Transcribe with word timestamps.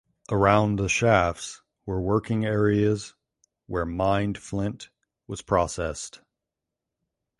Around 0.31 0.77
the 0.79 0.89
shafts 0.89 1.61
were 1.85 2.01
working 2.01 2.43
areas 2.43 3.13
where 3.67 3.85
mined 3.85 4.35
flint 4.39 4.89
was 5.27 5.43
processed. 5.43 6.21